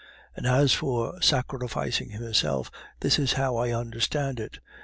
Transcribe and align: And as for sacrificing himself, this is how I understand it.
And 0.35 0.47
as 0.47 0.73
for 0.73 1.21
sacrificing 1.21 2.09
himself, 2.09 2.71
this 3.01 3.19
is 3.19 3.33
how 3.33 3.57
I 3.57 3.69
understand 3.71 4.39
it. 4.39 4.57